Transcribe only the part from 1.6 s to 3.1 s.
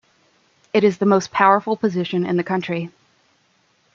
position in the country.